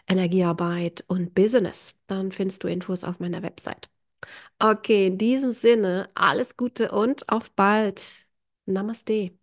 Energiearbeit 0.07 1.05
und 1.07 1.35
Business. 1.35 1.99
Dann 2.07 2.31
findest 2.31 2.63
du 2.63 2.67
Infos 2.67 3.03
auf 3.03 3.19
meiner 3.19 3.43
Website. 3.43 3.89
Okay, 4.59 5.07
in 5.07 5.17
diesem 5.17 5.51
Sinne, 5.51 6.09
alles 6.15 6.57
Gute 6.57 6.91
und 6.91 7.29
auf 7.29 7.51
bald. 7.51 8.24
Namaste. 8.67 9.37